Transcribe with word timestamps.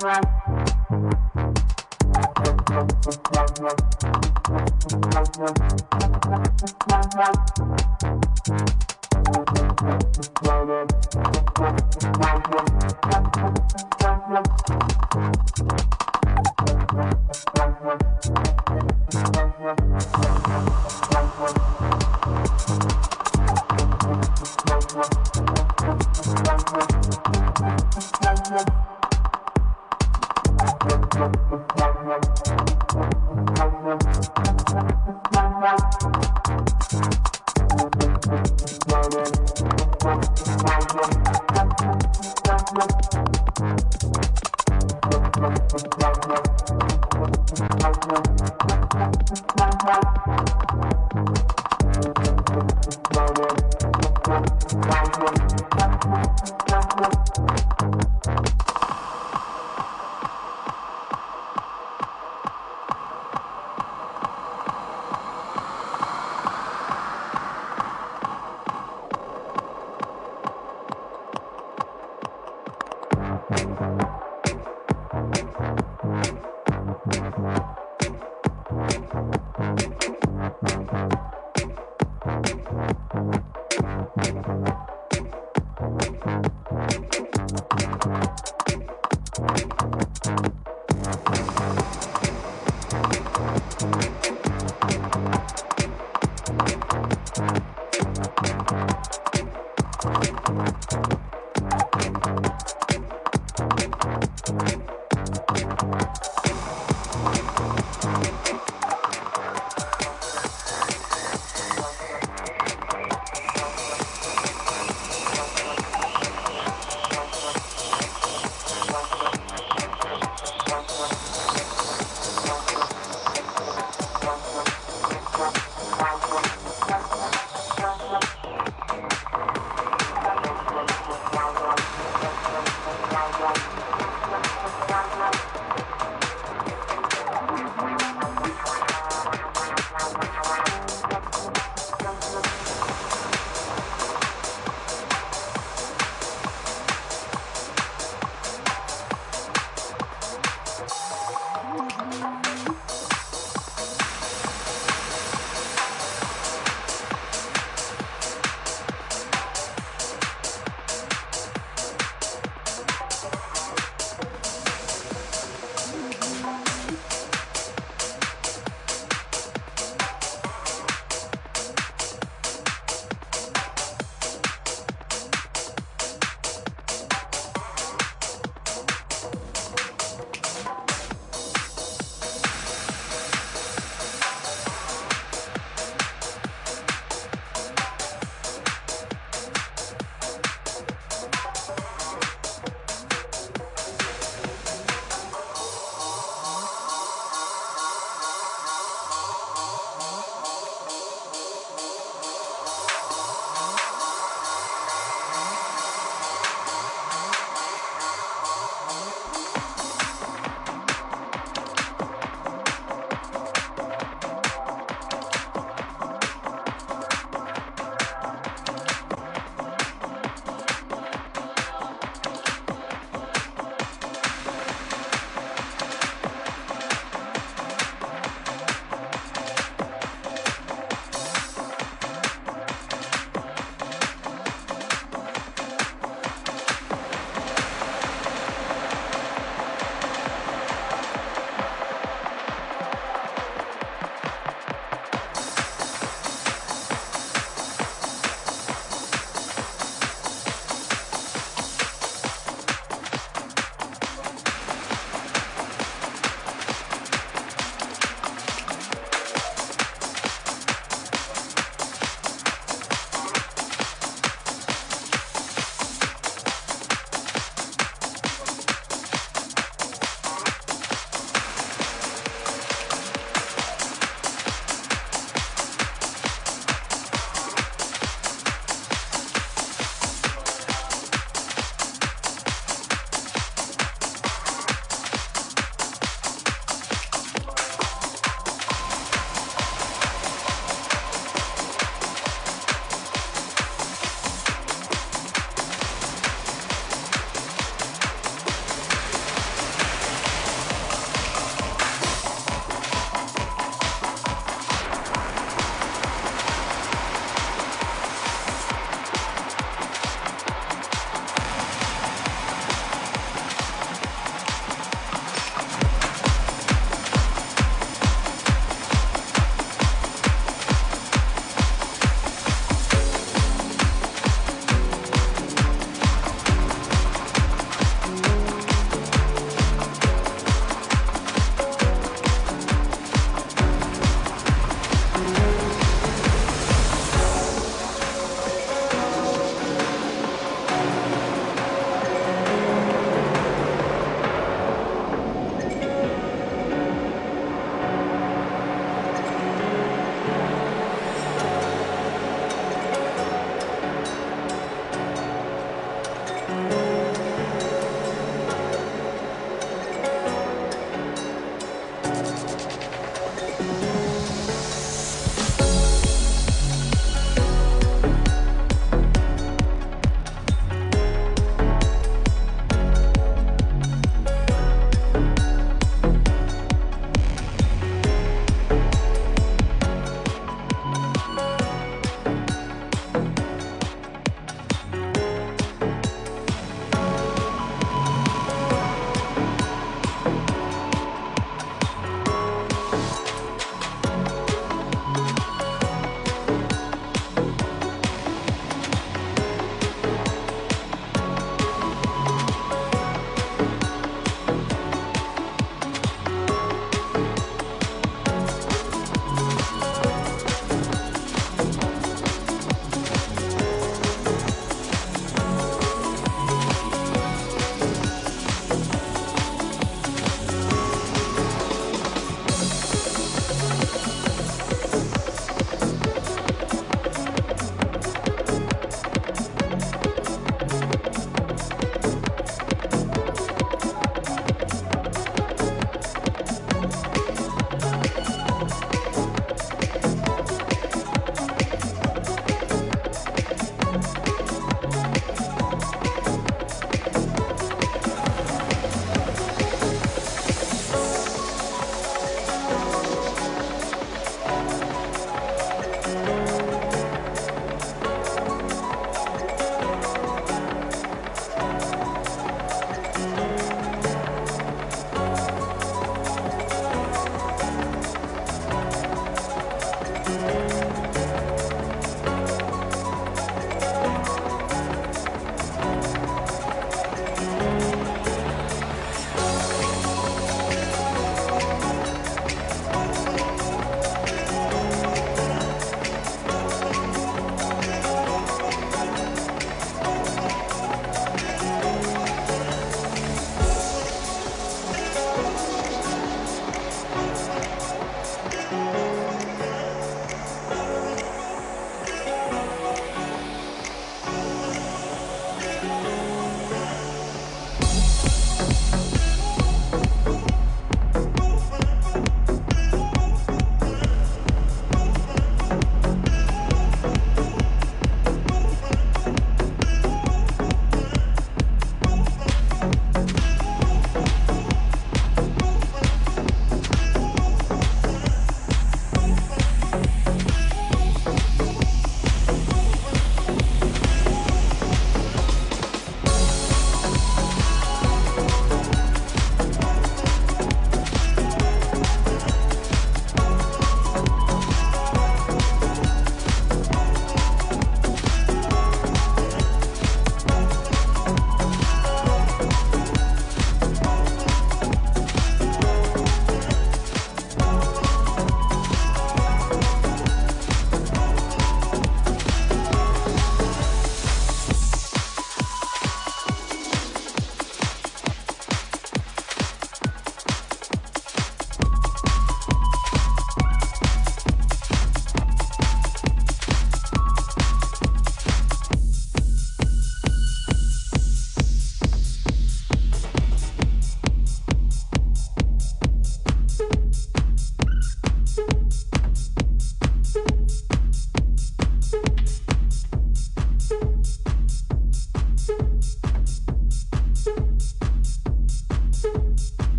Bye. 0.00 0.37